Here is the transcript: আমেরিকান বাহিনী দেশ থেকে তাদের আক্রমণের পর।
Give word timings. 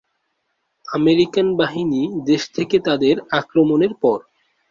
আমেরিকান 0.87 1.47
বাহিনী 1.55 2.01
দেশ 2.25 2.41
থেকে 2.55 2.77
তাদের 2.79 3.15
আক্রমণের 3.39 3.93
পর। 4.01 4.17